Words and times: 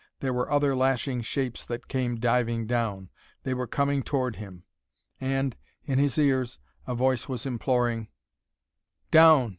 There 0.19 0.33
were 0.33 0.49
other 0.51 0.75
lashing 0.75 1.21
shapes 1.21 1.63
that 1.67 1.87
came 1.87 2.19
diving 2.19 2.65
down. 2.65 3.09
They 3.43 3.53
were 3.53 3.67
coming 3.67 4.01
toward 4.01 4.37
him. 4.37 4.63
And, 5.19 5.55
in 5.85 5.99
his 5.99 6.17
ears, 6.17 6.57
a 6.87 6.95
voice 6.95 7.29
was 7.29 7.45
imploring: 7.45 8.07
"Down! 9.11 9.49